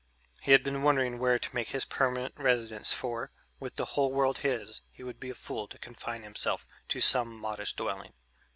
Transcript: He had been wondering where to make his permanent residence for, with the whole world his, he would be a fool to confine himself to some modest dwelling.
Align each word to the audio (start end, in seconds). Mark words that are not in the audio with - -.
He 0.41 0.51
had 0.53 0.63
been 0.63 0.81
wondering 0.81 1.19
where 1.19 1.37
to 1.37 1.53
make 1.53 1.67
his 1.67 1.85
permanent 1.85 2.33
residence 2.35 2.91
for, 2.91 3.31
with 3.59 3.75
the 3.75 3.85
whole 3.93 4.11
world 4.11 4.39
his, 4.39 4.81
he 4.91 5.03
would 5.03 5.19
be 5.19 5.29
a 5.29 5.35
fool 5.35 5.67
to 5.67 5.77
confine 5.77 6.23
himself 6.23 6.65
to 6.87 6.99
some 6.99 7.37
modest 7.37 7.77
dwelling. 7.77 8.13